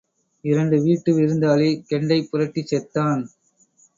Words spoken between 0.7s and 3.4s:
வீட்டு விருந்தாளி கெண்டை புரட்டிச் செத்தான்.